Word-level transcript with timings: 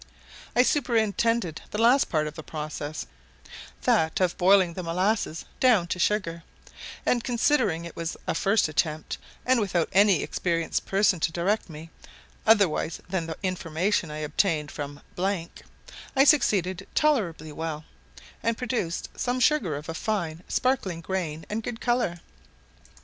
I 0.55 0.63
superintended 0.63 1.61
the 1.69 1.77
last 1.77 2.09
part 2.09 2.25
of 2.25 2.33
the 2.33 2.41
process, 2.41 3.05
that 3.83 4.19
of 4.19 4.35
boiling 4.35 4.73
the 4.73 4.81
molasses 4.81 5.45
down 5.59 5.85
to 5.89 5.99
sugar; 5.99 6.41
and, 7.05 7.23
considering 7.23 7.85
it 7.85 7.95
was 7.95 8.17
a 8.25 8.33
first 8.33 8.67
attempt, 8.67 9.19
and 9.45 9.59
without 9.59 9.89
any 9.93 10.23
experienced 10.23 10.87
person 10.87 11.19
to 11.19 11.31
direct 11.31 11.69
me, 11.69 11.91
otherwise 12.47 12.99
than 13.09 13.27
the 13.27 13.37
information 13.43 14.09
I 14.09 14.17
obtained 14.25 14.71
from, 14.71 15.01
I 15.19 16.23
succeeded 16.25 16.87
tolerably 16.95 17.51
well, 17.51 17.85
and 18.41 18.57
produced 18.57 19.09
some 19.15 19.39
sugar 19.39 19.75
of 19.75 19.87
a 19.87 19.93
fine 19.93 20.41
sparkling 20.47 21.01
grain 21.01 21.45
and 21.47 21.61
good 21.61 21.79
colour. 21.79 22.21